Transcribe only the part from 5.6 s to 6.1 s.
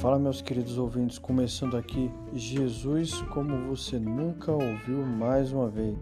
vez.